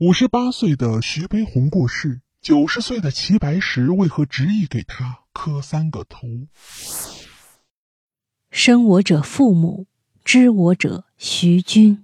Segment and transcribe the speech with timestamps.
[0.00, 6.26] 五十八岁的徐悲鸿过世，九十岁的齐白石为何执意给他磕三个头？
[8.50, 9.86] 生我者父母，
[10.24, 12.02] 知我者徐君。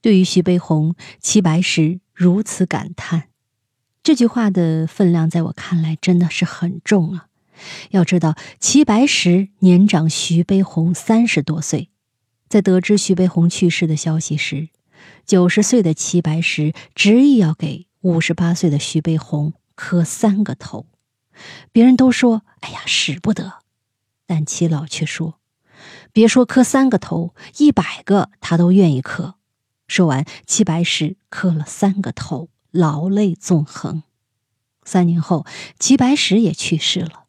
[0.00, 3.24] 对于徐悲鸿，齐白石如此感叹，
[4.02, 7.26] 这句话的分量在我看来真的是很重啊。
[7.90, 11.90] 要知道，齐白石年长徐悲鸿三十多岁，
[12.48, 14.70] 在得知徐悲鸿去世的消息时。
[15.26, 20.86] 九十岁的齐白石执意要给五十八岁的徐悲鸿磕三个头，
[21.72, 23.60] 别人都说：“哎呀，使不得。”
[24.26, 25.40] 但齐老却说
[26.12, 29.36] ：“别说磕三个头，一百个他都愿意磕。”
[29.88, 34.02] 说完，齐白石磕了三个头，老泪纵横。
[34.84, 35.44] 三年后，
[35.78, 37.24] 齐白石也去世了。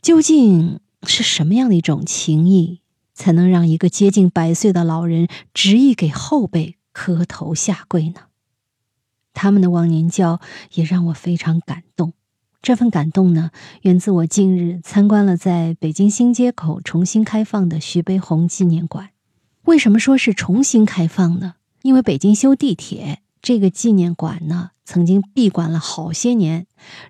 [0.00, 2.80] 究竟是什么样的一种情谊？
[3.16, 8.26] 才能让一个接近百岁的老人执意给后辈磕头下跪呢？
[9.32, 10.40] 他们的忘年交
[10.74, 12.12] 也让我非常感动。
[12.62, 13.50] 这份感动呢，
[13.82, 19.10] 源自我近日参观了在北京新街口重新开放的徐悲鸿纪念馆。
[19.64, 21.54] 为什么说是重新开放呢？
[21.82, 26.66] 因为北京修地铁，这个纪念馆呢曾经闭馆了好些年，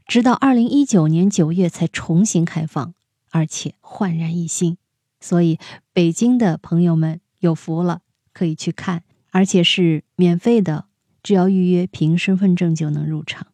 [0.06, 2.94] 直到二零一九年九月才重新开放，
[3.30, 4.76] 而且焕然一新。
[5.20, 5.58] 所以，
[5.92, 8.00] 北京的朋友们有福了，
[8.32, 10.86] 可以去看，而且是免费的，
[11.22, 13.48] 只要预约，凭身份证就能入场。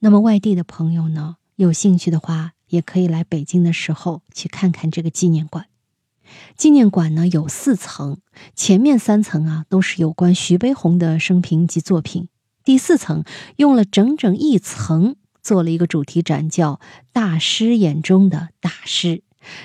[0.00, 5.66] 那么，外地的朋友呢，有兴趣的话，也可以来北京的时候去看看这个纪念馆。
[6.56, 8.18] 纪念馆呢有四层，
[8.54, 12.28] 前面三层啊都是有关徐悲鸿的生平及作品，
[12.62, 13.24] 第四层
[13.56, 16.80] 用了整整一层做了一个主题展，叫
[17.12, 19.22] “大师眼中的大师”。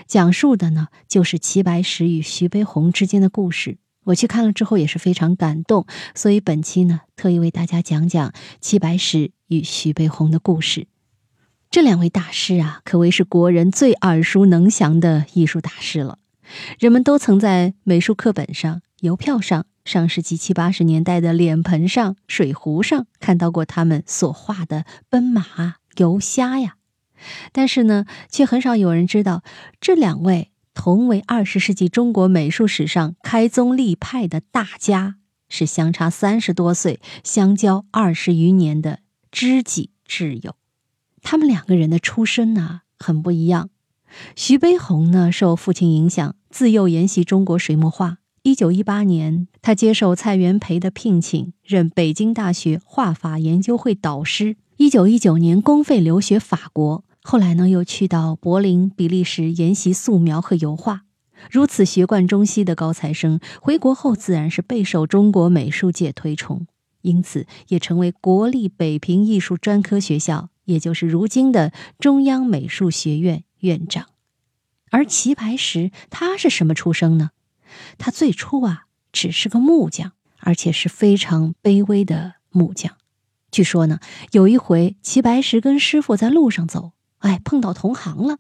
[0.08, 3.78] 讲述的呢，就是齐白石与徐悲鸿之间的故事。
[4.06, 10.88] 我去看了之后也是非常感动，所以本期呢，特意为大家讲讲齐白石与徐悲鸿的故事。
[11.70, 16.20] 这两位大师啊，可谓是国人最耳熟能详的艺术大师了。
[16.78, 26.76] 人们都曾在美术课本上、邮票上、上世纪七八十年代的脸盆上、水壶上看到过他们所画的奔马、游虾呀。
[27.52, 29.44] 但是呢，却很少有人知道，
[29.80, 35.16] 这两位同为二十世纪中国美术史上开宗立派的大家，
[35.50, 39.00] 是相差三十多岁、相交二十余年的
[39.32, 40.56] 知己挚友。
[41.22, 43.70] 他们两个人的出身呢，很不一样。
[44.36, 48.18] 徐悲鸿呢，受父亲影响，自幼研习中国水墨画。
[48.44, 54.58] 一九一八年，他接受蔡元培的聘请，任北京大学画法研究会导师。
[54.76, 57.06] 一九一九年，公费留学法国。
[57.24, 61.06] 后来呢，又去到柏林、比利时研习素描和油画。
[61.50, 66.68] 如此学贯中西的高材生，回国后自然是备受中国美术界推崇，
[67.02, 74.08] 因此也成为国立北平艺术专科学校，也就是如今的中央美术学院院长。
[74.92, 77.32] 而齐白石他是什么出生呢？
[77.98, 82.98] 他最初啊只是个木匠，而且是非常卑微的木匠。
[83.50, 84.00] 据说呢，
[84.32, 86.92] 有一回齐白石跟师傅在路上走。
[87.24, 88.38] 哎，碰到同行了，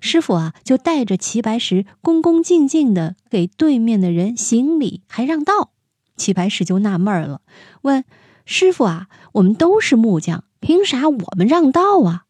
[0.00, 5.72] 师傅啊，就带着齐白石恭恭敬敬的给对面的人行礼，还让道。
[6.16, 7.40] 齐白石就纳闷了，
[7.82, 8.04] 问
[8.44, 12.24] 师傅啊：“我们都是木匠，凭啥我们让道啊？”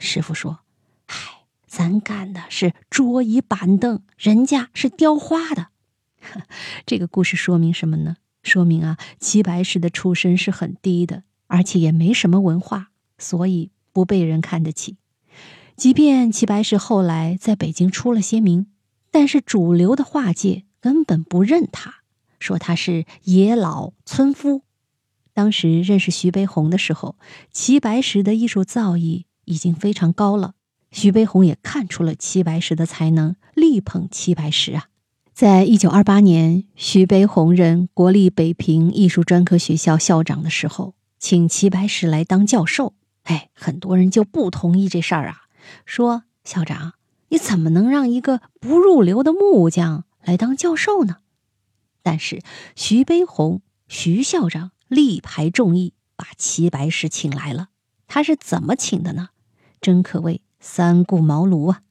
[0.00, 0.60] 师傅说
[1.06, 5.68] ：“嗨，咱干的是桌椅板凳，人家是雕花的。
[6.86, 8.16] ”这个故事说明什么呢？
[8.42, 12.88] 说明啊，齐白石的出身是很低的，而且也没什么文化，
[13.18, 14.96] 所以不被人看得起。
[15.76, 18.66] 即便齐白石后来在北京出了些名，
[19.10, 21.96] 但是主流的画界根本不认他，
[22.38, 24.62] 说他是野老村夫。
[25.34, 27.16] 当时认识徐悲鸿的时候，
[27.50, 30.54] 齐白石的艺术造诣已经非常高了，
[30.90, 34.88] 徐悲鸿也看出了齐白石的才能，力捧齐白石啊。
[35.32, 42.92] 在一九二八年，徐悲鸿任国立北平艺术专科学校校长的时候，请齐白石来当教授。
[43.22, 45.41] 哎，很多人就不同意这事儿啊。
[45.84, 46.94] 说校长，
[47.28, 51.18] 你怎么能让一个不入流的木匠来当教授呢？
[52.02, 52.42] 但是
[52.74, 57.68] 徐悲鸿徐校长力排众议，把齐白石请来了。
[58.06, 59.28] 他是怎么请的呢？
[59.80, 61.82] 真可谓三顾茅庐啊！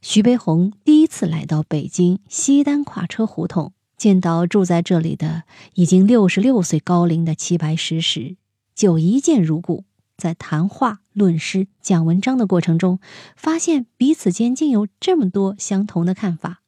[0.00, 5.42] 徐悲鸿第一次来到北京西单跨车胡同，见到住在这里的
[5.74, 8.36] 已经六十六岁高龄的齐白石时，
[8.74, 9.84] 就一见如故。
[10.16, 13.00] 在谈话、论诗、讲文章的过程中，
[13.36, 16.62] 发现彼此间竟有这么多相同的看法。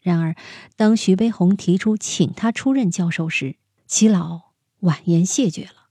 [0.00, 0.34] 然而，
[0.74, 3.56] 当徐悲鸿提出请他出任教授时，
[3.86, 5.90] 齐老婉言谢绝了。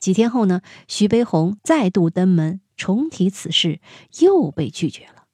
[0.00, 3.80] 几天后呢，徐悲鸿再度登门重提此事，
[4.20, 5.26] 又被拒绝了。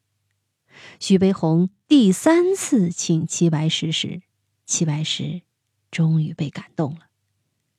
[1.00, 4.22] 徐悲鸿第三次请齐白石时，
[4.66, 5.42] 齐白石
[5.90, 7.00] 终于被感动了，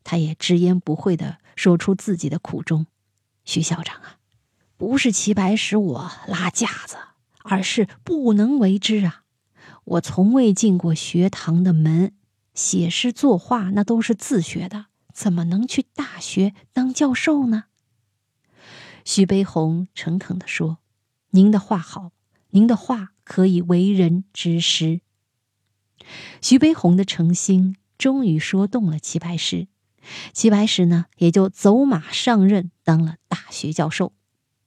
[0.03, 2.85] 他也直言不讳地说出自己的苦衷
[3.45, 4.17] ：“徐校长啊，
[4.77, 6.97] 不是齐白石我拉架子，
[7.43, 9.23] 而是不能为之啊！
[9.85, 12.13] 我从未进过学堂的门，
[12.53, 17.65] 写诗作画那都是自学的。”怎么能去大学当教授呢？
[19.05, 20.79] 徐悲鸿诚恳地说
[21.29, 22.13] ：“您的话好，
[22.49, 25.01] 您的话可以为人之师。”
[26.41, 29.67] 徐悲鸿的诚心终于说动了齐白石，
[30.33, 34.13] 齐白石呢也就走马上任当了大学教授。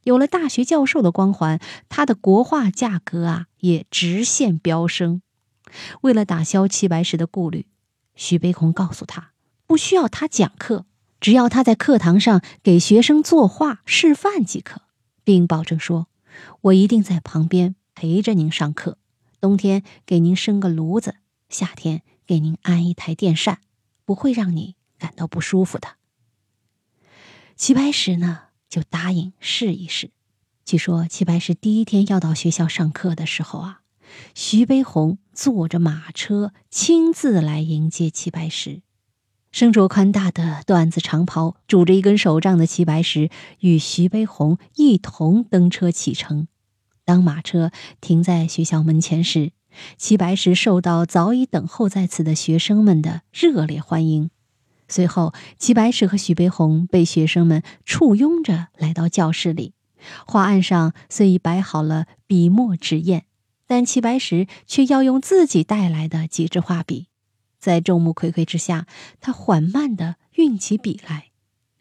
[0.05, 5.21] 有了大学教授的光环，他的国画价格啊也直线飙升。
[6.03, 7.67] 为了打消齐白石的顾虑，
[8.15, 9.33] 徐悲鸿告诉他。
[9.67, 10.87] 不需要他讲课，
[11.21, 14.83] 只要他在课堂上给学生作画示范即可，
[15.25, 16.07] 并保证说
[16.63, 18.99] ：“我一定在旁边陪着您上课。
[19.41, 21.17] 冬天给您生个炉子，
[21.49, 23.59] 夏天给您安一台电扇，
[24.05, 25.89] 不会让你感到不舒服的。”
[27.57, 30.11] 齐白石呢，就答应试一试。
[30.65, 33.81] 据说齐白石第一天要到学校上课的时候啊，
[34.35, 38.83] 徐悲鸿坐着马车亲自来迎接齐白石。
[39.53, 46.47] 身着宽大的缎子长袍、拄着一根手杖的齐白石与徐悲鸿一同登车启程。
[47.07, 47.71] 当马车
[48.03, 49.53] 停在学校门前时，
[49.97, 54.31] 齐白石受到早已等候在此的学生们的热烈欢迎。
[54.89, 59.75] 随后，齐白石和徐悲鸿被学生们簇拥着来到教室里。
[60.27, 63.25] 画案上虽已摆好了笔墨纸砚，
[63.67, 67.09] 但齐白石却要用自己带来的几支画笔。
[67.59, 68.87] 在众目睽睽之下，
[69.21, 71.31] 他缓慢地运起笔来。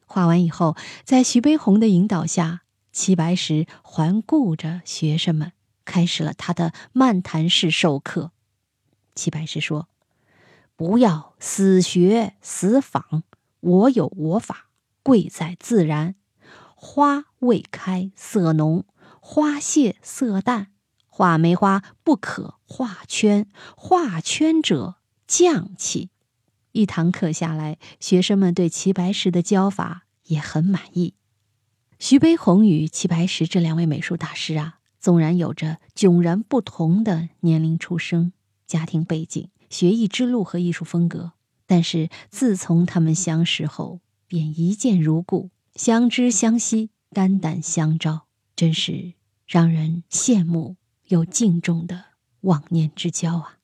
[0.08, 2.62] 画完以后，在徐悲鸿的引导下，
[2.92, 5.52] 齐白石环顾着学生们，
[5.84, 8.32] 开始了他的漫谈式授课。
[9.14, 9.88] 齐白石说
[10.76, 13.24] ：“不要死学死仿，
[13.60, 14.70] 我有我法，
[15.04, 16.16] 贵在自然。
[16.76, 18.86] 花未开色浓，
[19.20, 20.68] 花谢色淡。
[21.08, 24.96] 画梅花不可画圈，画圈者。”
[25.28, 26.12] 匠气，
[26.72, 31.16] 一堂课下来，学生们对齐白石的教法也很满意。
[31.98, 38.34] 徐悲鸿与齐白石这两位美术大师啊，纵然有着迥然不同的年龄、出生、
[38.68, 41.34] 家庭背景、学艺之路和艺术风格，
[41.66, 49.14] 但是自从他们相识后，便一见如故，相知相惜，肝胆相照，真是
[49.46, 50.78] 让人羡慕
[51.08, 52.06] 又敬重的
[52.42, 53.58] 忘年之交啊！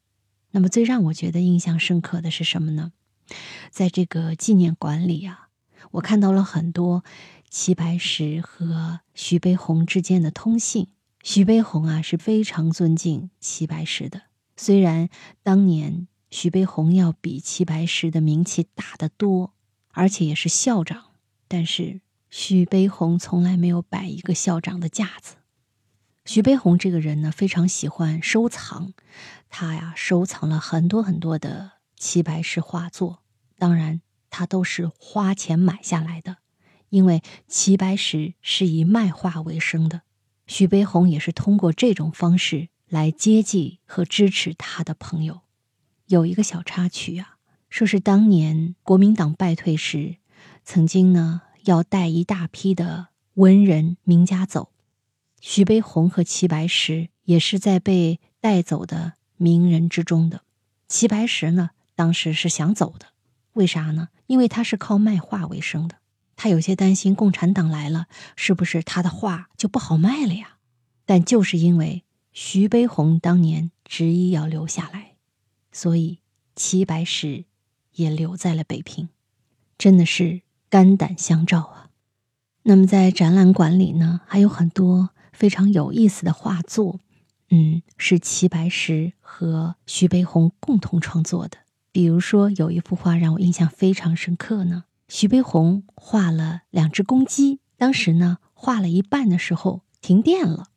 [0.52, 2.92] 那么最让我觉得印象深刻的是什么呢？
[3.70, 5.48] 在这个纪念馆里啊，
[5.92, 7.04] 我看到了很多
[7.50, 10.90] 齐白石和徐悲鸿之间的通信。
[11.24, 14.24] 徐悲鸿啊是非常尊敬齐白石的，
[14.56, 15.10] 虽然
[15.44, 19.54] 当年徐悲鸿要比齐白石的名气大得多，
[19.90, 21.12] 而且也是校长，
[21.48, 25.36] 但是徐悲鸿从来没有摆一个校长的架子。
[26.24, 28.94] 徐悲鸿这个人呢，非常喜欢收藏，
[29.50, 33.24] 他呀收藏了很多很多的齐白石画作，
[33.58, 36.38] 当然他都是花钱买下来的，
[36.90, 40.04] 因为齐白石是以卖画为生的，
[40.46, 45.40] 徐悲鸿也是通过这种方式来接济和支持他的朋友。
[46.08, 47.38] 有一个小插曲啊，
[47.70, 50.18] 说是当年国民党败退时，
[50.66, 54.74] 曾经呢要带一大批的文人名家走。
[55.40, 60.42] 徐悲鸿和齐白石也是在被带走的名人之中的。
[60.90, 63.14] 齐白石呢，当时是想走的，
[63.54, 64.10] 为啥呢？
[64.28, 65.96] 因为他是靠卖画为生的，
[66.36, 70.58] 他有些担心共产党来了，是不是他的画就不好卖了呀？
[71.06, 75.14] 但就是因为徐悲鸿当年执意要留下来，
[75.72, 76.20] 所以
[76.56, 77.46] 齐白石
[77.94, 79.10] 也留在了北平，
[79.78, 81.90] 真的是肝胆相照啊。
[82.64, 85.10] 那么在展览馆里呢，还有很多。
[85.34, 87.00] 非常有意思的画作，
[87.50, 91.58] 嗯，是齐白石和徐悲鸿共同创作的。
[91.92, 94.84] 比如说，有一幅画让我印象非常深刻呢。
[95.08, 100.68] 徐悲鸿画了两只公鸡，当时呢画了一半的时候停电了，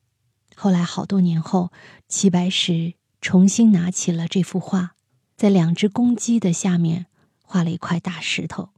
[0.55, 1.71] 后来好多年后，
[2.09, 4.95] 齐白石重新拿起了这幅画，
[5.37, 7.07] 在两只公鸡的下面
[7.43, 8.71] 画了一块大石头。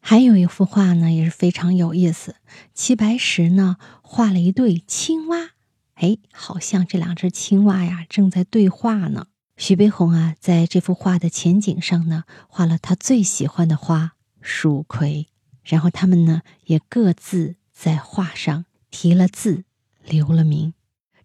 [0.00, 2.36] 还有一幅画呢，也是非常有意思。
[2.74, 5.50] 齐白石呢画了一对青蛙，
[5.94, 9.28] 哎，好像这两只青蛙呀正在对话呢。
[9.56, 15.28] 徐悲鸿啊，在这幅画的前景上呢，画了他最喜欢的花——蜀葵。
[15.62, 19.64] 然后他们呢也各自在画上题了字，
[20.04, 20.74] 留了名，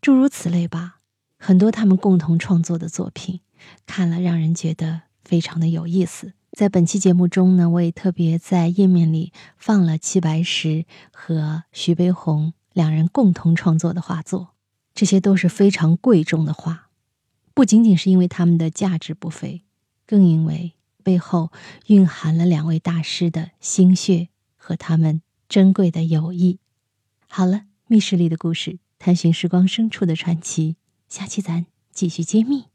[0.01, 0.97] 诸如此类吧。
[1.37, 3.39] 很多他们共同创作的作品，
[3.85, 6.33] 看了让人觉得非常的有意思。
[6.51, 14.55] 在本期节目中呢，我也特别在页面里放了齐白石和徐悲鸿两人共同创作的画作，
[14.93, 16.89] 这些都是非常贵重的画，
[17.53, 19.63] 不仅仅是因为他们的价值不菲，
[20.05, 21.51] 更因为背后
[21.85, 26.59] 蕴含了两位大师的心血和他们珍贵的友谊。
[27.27, 30.75] 好了，密室里的故事，探寻时光深处的传奇，
[31.07, 32.68] 下期咱继续揭秘。